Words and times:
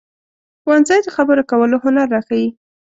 ښوونځی 0.61 0.99
د 1.03 1.07
خبرو 1.15 1.43
کولو 1.51 1.75
هنر 1.83 2.07
راښيي 2.13 2.47